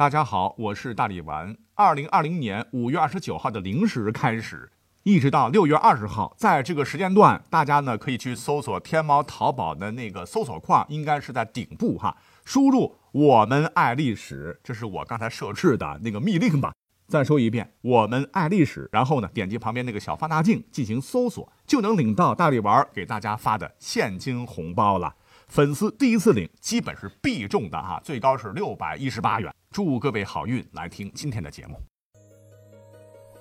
[0.00, 1.54] 大家好，我是大力丸。
[1.74, 12.16] 二零二零年五月二十九号的零时开始，一直到六月二十号，在这个时间段，大家呢可以去搜索天猫、淘宝的那个搜索框，应该是在顶部哈，
[12.46, 16.72] 输入“我们爱历史”，这是我刚才设置的那个密令吧。
[17.06, 25.14] 再说一遍，“我们爱历史”，然后呢，点击旁边那个小放大镜进行搜索，就能领到大力丸给大家发的现金红包了。
[25.46, 29.54] 粉丝第一次领，基本是必中的哈，最高是六百一十八元。
[29.82, 30.62] 祝各位好运！
[30.72, 31.80] 来听今天的节目。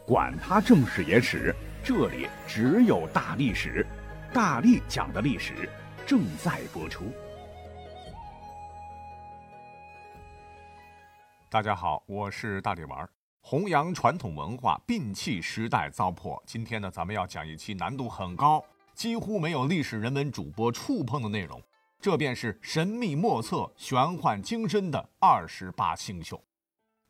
[0.07, 1.53] 管他正史野史，
[1.83, 3.85] 这里只有大历史，
[4.33, 5.69] 大力讲的历史
[6.07, 7.11] 正在播出。
[11.49, 13.05] 大家好，我是大力丸，
[13.41, 16.41] 弘扬传统文化，摒弃时代糟粕。
[16.45, 18.63] 今天呢，咱们要讲一期难度很高，
[18.93, 21.61] 几乎没有历史人文主播触碰的内容。
[22.01, 26.41] 这便是神秘莫测、玄幻精深的二十八星宿。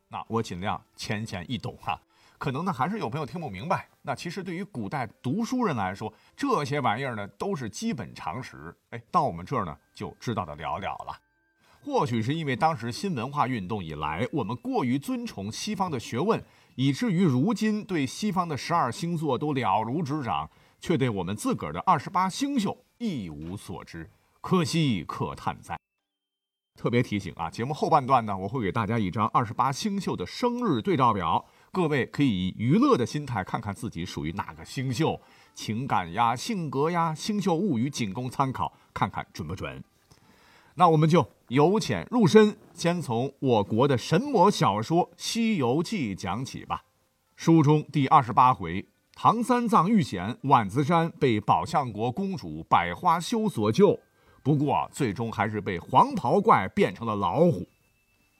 [0.07, 2.01] 那我尽量浅显易懂哈，
[2.39, 3.87] 可能呢还是有朋友听不明白。
[4.01, 8.75] 那其实对于古代读书人来说，这些玩意儿呢都是基本常识。
[8.89, 11.15] 哎，到我们这儿呢就知道的了了了。
[11.83, 16.43] 或许是因为当时新文化运动以来，我们过于尊崇西方的学问，
[16.75, 20.49] 以至于如今对西方的十二星座都了如指掌，
[20.81, 24.09] 却对我们自个儿的二十八星宿一无所知。
[24.41, 25.77] 可惜可叹哉。
[26.75, 35.19] 特别提醒啊，节目后半段呢，我会给大家一张二十八星宿的生日对照表，各位可以以娱乐的心态看看自己属于哪个星宿，
[35.53, 39.83] 情感呀、性格呀、星宿物语仅供参考，看看准不准。
[40.75, 46.85] 那我们就由浅入深，先从我国的神魔小说《西游记》讲起吧。
[47.35, 48.87] 书中第二十八回。
[49.13, 53.99] 唐三藏遇险，万子山被宝象国公主百花羞所救。
[54.43, 57.67] 不过，最终还是被黄袍怪变成了老虎。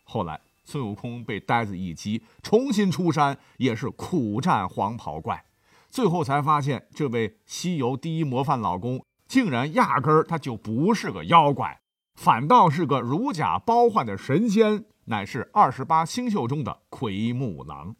[0.04, 5.44] 后来，孙悟空被呆子一击，重新出山，也是苦战黄袍怪。
[5.90, 11.80] 最后才发现，这位西游第一模范老公，竟然压根儿他就不是个妖怪，
[12.16, 17.96] 反倒是个如假包换的神仙，乃是二十八星宿中的奎木狼。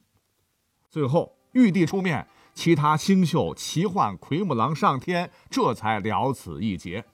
[0.90, 7.06] 最后，玉帝出面，其他星宿齐唤奎木狼上天，这才了此一劫。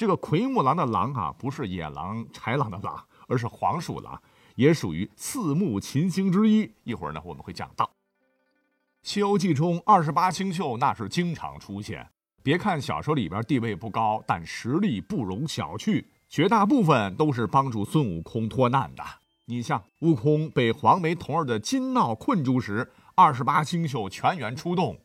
[0.00, 4.18] 这个奎木狼的狼啊，不是野狼、豺狼的狼，而是黄鼠狼，
[4.54, 6.72] 也属于四目禽星之一。
[6.84, 7.84] 一会儿呢，我们会讲到
[9.02, 12.08] 《西游记》中二十八星宿，那是经常出现。
[12.42, 19.04] 别看小说里边地位不高，但实力不容小觑，绝大部分都是帮助孙悟空脱难的。
[19.44, 24.98] 你像悟空被黄眉童儿的金闹困住时，二十八星宿全员出动。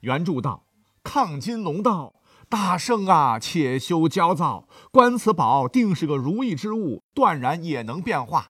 [0.00, 0.64] 原著道
[1.04, 2.14] ：“亢金龙道。”
[2.50, 8.48] 大圣啊，且休焦躁，观此宝定是个如意之物，断然也能变化。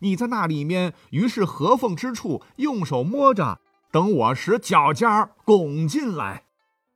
[0.00, 3.60] 你在那里面，于是合缝之处，用手摸着，
[3.92, 6.44] 等我使脚尖儿拱进来。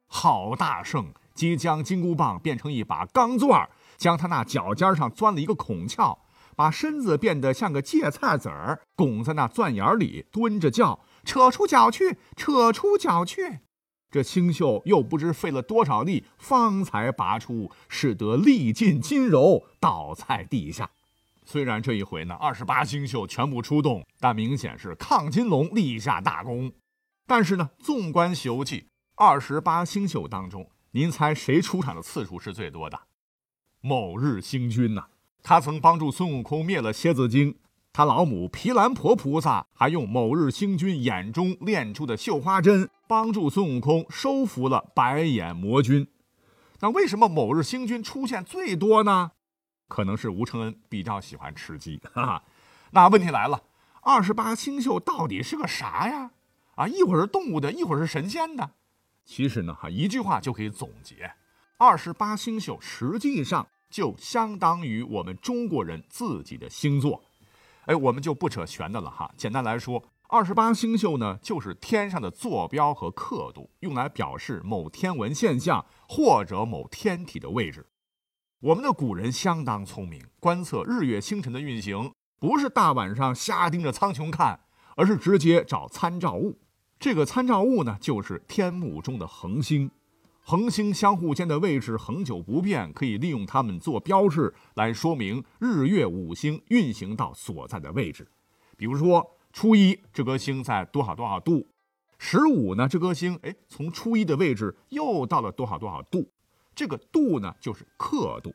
[0.06, 6.16] 好大圣，即将金箍棒变成一把钢钻，将他那脚尖上钻了一个孔窍，
[6.56, 13.58] 把身子变得像个芥菜籽儿，拱在那钻眼里，蹲着叫：“扯出脚去，扯出脚去。”
[14.10, 20.90] 这星宿又不知费了多少力，方才拔出，使得力尽筋柔，倒在地下。
[21.44, 26.72] 虽然这一回呢，二十八星宿全部出动，但明显是亢金龙立下大功。
[27.26, 28.80] 但是呢，纵观《西游记》，
[29.14, 32.98] 二十八星宿当中，您猜谁出场的次数是最多的？
[33.80, 35.08] 某日星君呐，
[35.42, 37.56] 他曾帮助孙悟空灭了蝎子精。
[37.92, 46.06] 他老母毗蓝婆菩萨还用某日星君眼中炼出的绣花针，帮助孙悟空收服了白眼魔君。
[46.80, 49.32] 那为什么某日星君出现最多呢？
[49.88, 52.00] 可能是吴承恩比较喜欢吃鸡。
[52.12, 52.44] 哈哈，
[52.92, 53.64] 那问题来了，
[54.02, 56.30] 二十八星宿到底是个啥呀？
[56.76, 58.70] 啊，一会儿是动物的，一会儿是神仙的。
[59.24, 61.32] 其实呢，哈，一句话就可以总结：
[61.78, 67.24] 二十八星宿实际上就相当于我们中国人自己的星座。
[67.88, 69.32] 哎，我们就不扯玄的了哈。
[69.34, 77.86] 简单来说，二十八星宿呢，就是天上的坐标和刻度，用来表示某天文现象或者某天体的位置。
[78.60, 84.60] 我们的古人相当聪明，观测日月星辰的运行，不是大晚上瞎盯着苍穹看，
[84.96, 86.58] 而是直接找参照物。
[87.00, 89.90] 这个参照物呢，就是天幕中的恒星。
[90.50, 98.26] 恒星相互间的位置恒久不变，可以利用它们做标志来说明日月五星运行到所在的位置。
[98.74, 101.68] 比如说，初一这颗星在多少多少度，
[102.18, 106.30] 十五呢这颗星哎从初一的位置又到了多少多少度，
[106.74, 108.54] 这个度呢就是刻度。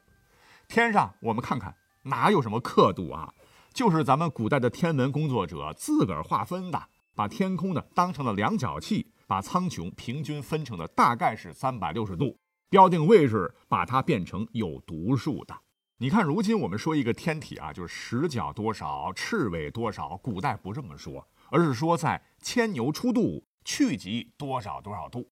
[0.67, 3.31] 天上我们看看哪有什么刻度啊？
[3.71, 12.37] 就是咱们古代的天文工作者自个儿划分的，把天空呢当成了量角器，把苍穹平均分成的大概是三百六十度，
[12.69, 15.55] 标定位置，把它变成有读数的。
[15.97, 25.27] 你看，如今我们说一个天体啊，就是十角多少，赤尾多少，古代不这么说，而是说在牵牛出度，去极多少多少度。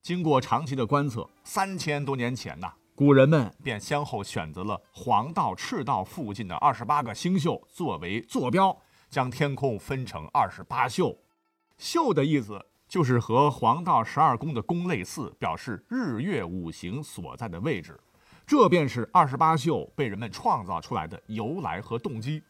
[0.00, 2.72] 经过长期的观测，三千多年前呐。
[2.94, 8.74] 古人们便先后选择了黄道、赤道附近的二十八个星宿作为坐标，
[9.10, 11.20] 将天空分成二十八宿。
[11.76, 12.64] 宿的意思
[12.94, 17.98] 就是和黄道十二宫的宫类似，表示日月五行所在的位置。
[18.46, 22.40] 这便是二十八宿被人们创造出来的由来和动机。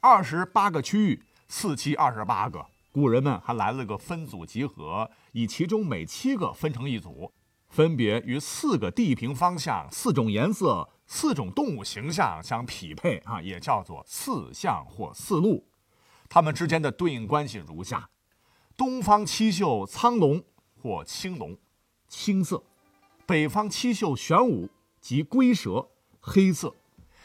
[0.00, 2.62] 二十八个区域，四七二十八个，
[2.92, 7.32] 古人们还来了个分组集合，以其中每七个分成一组。
[7.70, 15.66] 分别与四个地平方向、四种颜色、四种动物形象相匹配啊，也叫做四象或四路。
[16.28, 18.10] 它们之间的对应关系如下：
[18.78, 20.40] 东方七宿苍龙
[20.80, 21.56] 或青龙，
[22.06, 22.62] 青色；
[23.26, 24.68] 北方七宿玄武
[25.00, 25.88] 即龟蛇，
[26.20, 26.68] 黑色；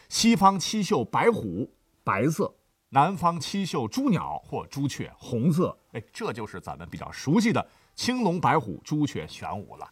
[0.10, 1.70] 西方七宿白虎，
[2.04, 2.56] 白色；
[2.90, 5.78] 南方七宿朱鸟或朱雀，红色。
[5.92, 7.64] 哎，这就是咱们比较熟悉的
[7.94, 9.88] 青龙、白虎、朱雀、玄武了。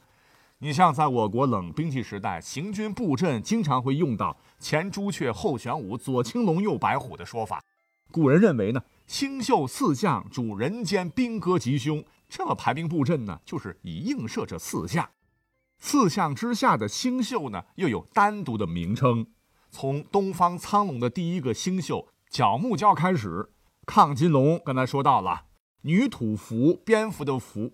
[0.57, 7.63] 你像在我国冷兵器时代，行军布阵经常会用到前朱雀后玄武左青龙右白虎的说法。
[8.11, 8.81] 古人认为呢，
[9.11, 15.09] 星宿四象主人间兵戈吉凶，这么排兵布阵呢，就是以映射这四象。
[15.79, 19.27] 四象之下的星宿呢，又有单独的名称。
[19.69, 23.49] 从东方苍龙的第一个星宿角木蛟开始，
[23.85, 25.43] 亢金龙刚才说到了，
[25.81, 27.73] 女土蝠蝙蝠的蝠，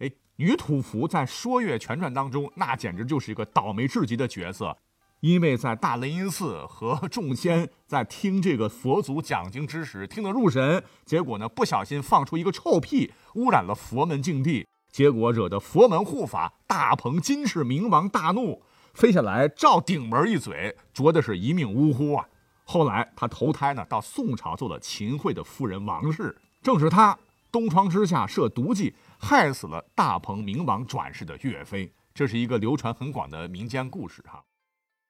[0.00, 0.10] 哎。
[0.36, 4.76] 女土蝠在《说岳全传》当中，那简直就是一个倒霉至极的角色，
[5.24, 18.60] 因为在大雷音寺和众仙在听这个佛祖讲经之时，听得入神，结果呢不小心放出一个臭屁，污染了佛门净地，结果惹得佛门护法大鹏金翅明王大怒，
[18.92, 22.28] 飞下来照顶门一嘴，啄的是一命呜呼啊！
[22.64, 27.18] 后来他投胎呢，到宋朝做了秦桧的夫人王氏，正是他
[27.50, 28.94] 东窗之下设毒计。
[29.18, 34.44] 害死了大鹏明王转世的岳飞，这是一个流传很广的民间故事哈。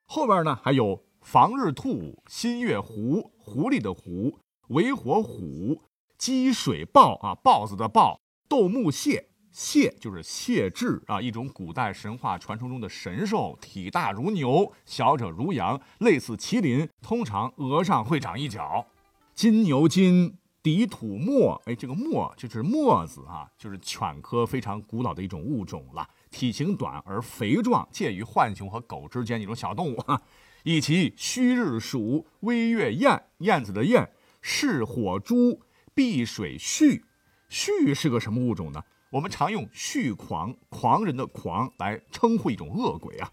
[0.07, 5.83] 后边呢还有防日兔、新月狐、狐狸的狐、为火虎、
[6.19, 18.87] 积水豹啊，豹子的豹、斗木蟹，蟹就是蟹豸啊，一种古代神话传说中的神兽，体大如牛，小者如羊，类似麒麟，通常额上会长一角。
[19.35, 20.39] 金牛金。
[20.65, 26.09] 底土墨，哎，这个墨就是墨子啊，就是犬科非常古老的一种物种了。
[26.31, 30.23] 体型短而肥壮，介于浣熊和狗之间一种小动物哈。
[30.63, 35.61] 以其虚日鼠、微月燕，燕子的燕，是火猪、
[35.95, 37.05] 碧水畜。
[37.51, 38.83] 畜是个什么物种呢？
[39.11, 43.31] 我们常用畜狂，狂人的狂来称呼一种恶鬼啊。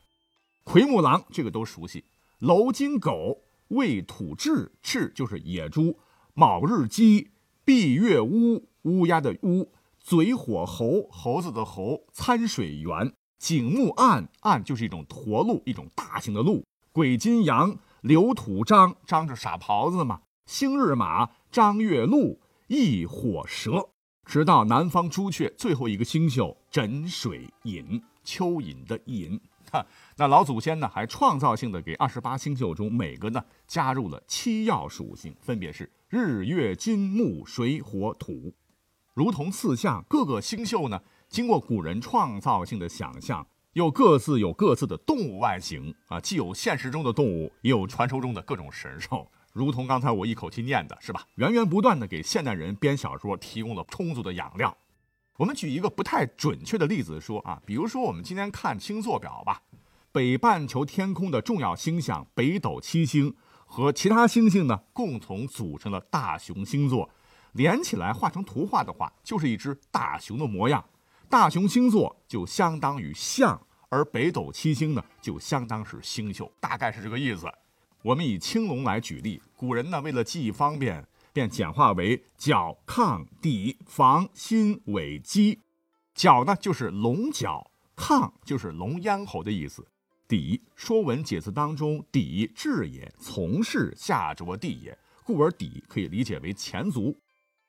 [0.65, 2.03] 奎木狼，这个都熟悉。
[2.39, 3.37] 楼金狗，
[3.69, 5.97] 为土雉，雉就是野猪。
[6.41, 7.29] 卯日鸡，
[7.63, 23.89] 闭月乌，乌鸦的乌；嘴火猴，猴子的猴；参水猿，景木案，案就是一种驼鹿，一种大型的鹿；鬼金羊，流土张，张着傻狍子嘛；星日马，张月鹿，翼火蛇。
[24.25, 29.39] 直到南方朱雀最后一个星宿枕水隐，蚯蚓的蚓。
[29.71, 29.85] 哈，
[30.17, 35.87] 那老祖先呢，还创造性的给二十八星宿中每个呢加入了七曜属性，分别是。
[36.11, 38.53] 日月金木水火土，
[39.13, 49.25] 如同四象，各个星宿呢，经过古人创造性的想象，又各自有各自的动物外形啊，既有现实中的动物，也有传说中的各种神兽。
[49.53, 51.25] 如同刚才我一口气念的，是吧？
[51.35, 54.75] 源源不断的给现代人编小说提供了充足的养料。
[55.37, 59.61] 我们举一个不太准确的例子说啊，比如说我们今天看星座表吧，
[60.11, 63.33] 北半球天空的重要星象北斗七星。
[63.71, 67.09] 和其他星星呢，共同组成了大熊星座，
[67.53, 70.83] 连起来画成图画的话，就是一只大熊的模样。
[71.29, 77.49] 大熊星座就相当于象，而北斗七星呢，就相当是星宿，大概是这个意思。
[78.03, 85.57] 我们以青龙来举例，古人呢为了记忆方便，便简化为角、亢、底、房、心、尾、鸡。
[86.13, 89.87] 角呢就是龙角，亢就是龙咽喉的意思。
[90.31, 97.19] 底，《说文解字》当中，底至也，从事下着地也，故而底可以理解为前足。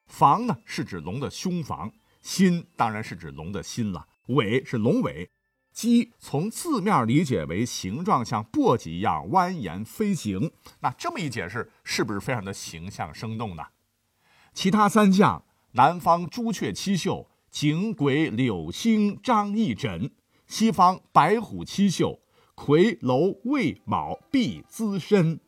[0.06, 1.88] 房呢，是指龙的胸房；
[2.20, 5.28] 心当然是指龙的心了；尾是龙尾。
[5.72, 10.52] 鸡从字面理解为形状像簸箕一样蜿蜒飞行，
[10.82, 13.64] 那这么一解释，是不是非常的形象生动呢？
[14.54, 20.12] 其他三项：南方朱雀七宿，景鬼柳星张翼轸；
[20.46, 22.20] 西方白虎七宿，
[22.54, 25.38] 魁楼未卯必资申；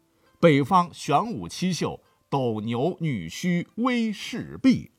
[0.41, 4.91] 北方玄武七宿，斗牛女虚威势毕。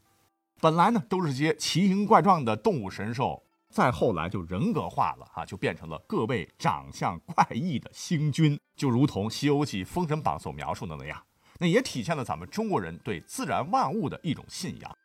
[0.62, 3.44] 本来呢，都是些奇形怪状的动物神兽。
[3.70, 11.22] 再后来就人格化了啊，就变成了各位长相怪异的星君，就如同《西游记》《封神榜》所描述的那样，
[11.60, 14.98] 那也体现了咱们中国人对自然万物的一种信仰。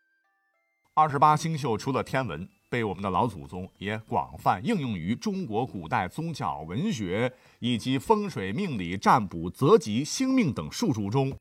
[0.95, 11.37] 二十八星宿除了天文，被我们的老祖宗也广泛应用于中国古代宗教、文学以及风水、命理、占卜、择吉、星命等术数中。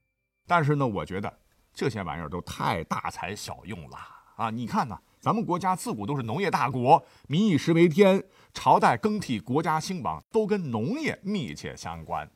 [0.47, 1.31] 但是呢，我觉得
[1.71, 3.97] 这些玩意儿都太大材小用了
[4.35, 4.49] 啊！
[4.49, 4.97] 你看呢？
[5.19, 12.27] 咱们国家自古都是农业大国，民以食为天，朝代更替、国家兴亡都跟农业密切相关。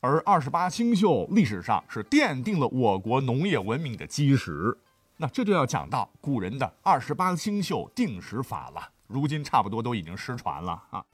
[0.00, 4.78] 而二十八星宿历史上是奠定了我国农业文明的基石。
[5.18, 11.04] 那这就要讲到古人的二十八星宿定时法了，如今差不多都已经失传了啊。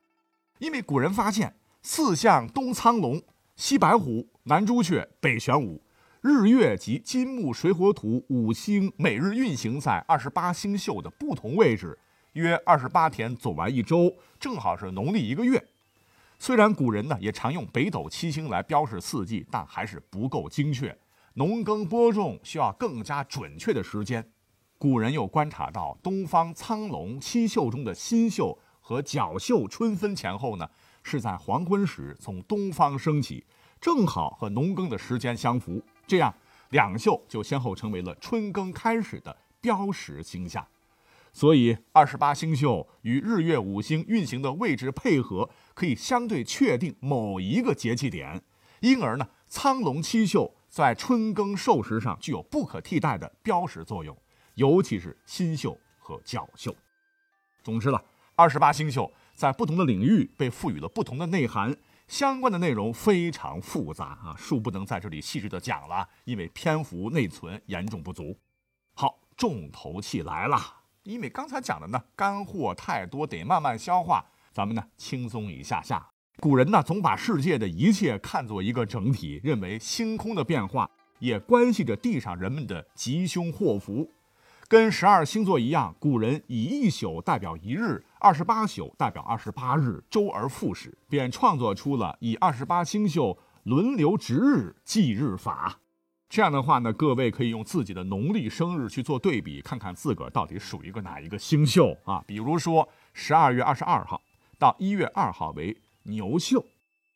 [0.59, 3.21] 因为古人发现，四象东苍龙，
[3.57, 5.83] 西白虎，南朱雀，北玄武。
[6.21, 11.99] 日月及金木水火土五星每日运行在二十八星宿的不同位置，
[12.33, 15.63] 约二十八天走完一周，正好是农历一个月。
[16.39, 20.95] 虽然古人呢也常用北斗七星来标示四季，但还是不够精确。
[21.37, 24.31] 农耕播种需要更加准确的时间。
[24.79, 30.71] 古人又观察到，东方苍龙七宿中的新宿和角宿春分前后呢，
[31.03, 33.45] 是在黄昏时从东方升起，
[33.81, 35.83] 正好和农耕的时间相符。
[36.07, 36.33] 这样，
[36.71, 40.65] 两宿就先后成为了春耕开始的标识星象，
[41.33, 48.41] 所以二十八星宿与日月五星运行的位置配合，可以相对确定某一个节气点。
[48.81, 54.17] 因而呢，苍龙七宿在春耕授时上具有不可替代的标识作用，
[54.55, 56.77] 尤其是新宿和角宿。
[57.63, 58.05] 总之了，
[58.35, 61.77] 二十八星宿在不同的领域被赋予了不同的内涵。
[62.09, 68.37] 相关的内容非常复杂啊，恕不能在这里细致的讲了，因为篇幅内存严重不足。
[68.95, 70.59] 好，重头戏来了，
[71.05, 74.25] 因为刚才讲的呢，干货太多，得慢慢消化。
[74.53, 76.14] 咱们呢，轻松一下下。
[76.41, 84.11] 古人呢，总把世界的一切看作一个整体，认为星空的变化也关系着地上人们的吉凶祸福。
[84.67, 95.79] 跟十二星座一样，古人以一宿代表一日，二十八宿代表二十八日，周而复始，便创作出了以二十八星宿轮流值日计日法。
[96.29, 102.25] 这样的话呢，各位可以用自己的农历生日去做对比，看看自个儿到底属于个哪一个星宿啊？
[102.27, 104.21] 比如说，十二月二十二号
[104.59, 106.67] 到一月二号为牛宿，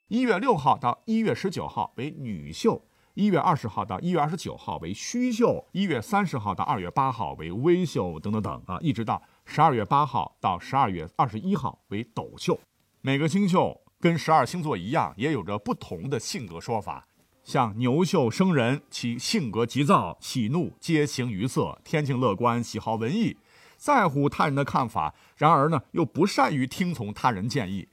[0.09, 2.83] 一月六号到一月十九号为女宿。
[3.15, 12.61] 一月二十号到一月二十九号为虚宿，一月三十号到二月八号为微宿，等等等啊，一直到十二月八号到十二月二十一号为斗宿。
[13.01, 17.09] 每个星宿跟十二星座一样，也有着不同的性格说法。
[17.43, 23.37] 像牛宿生人，其性格急躁，喜怒皆形于色，天性乐观，喜好文艺，
[23.77, 27.89] 在乎他人的看法，然而呢又不善于听从他人建议。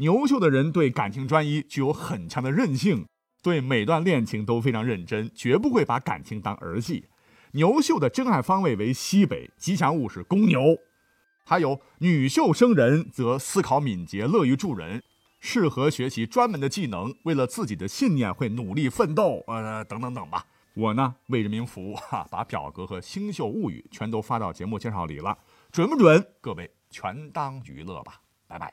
[0.00, 3.06] 牛宿的人对感情专一，具有很强的韧性。
[3.42, 7.06] 对每段恋情都非常认真，绝不会把感情当儿戏。
[7.52, 10.78] 牛宿的真爱方位为西北，吉祥物是公牛。
[11.44, 15.02] 还有女宿生人则思考敏捷，乐于助人，
[15.38, 20.46] 适合学习专门的技能，为了自己的信念会努力奋斗，呃，等等等吧。
[20.74, 25.36] 我呢为人民服务，哈，把表格和星宿物语全都发到节目介绍里了，
[25.70, 26.26] 准不准？
[26.40, 28.72] 各位全当娱乐吧，拜拜。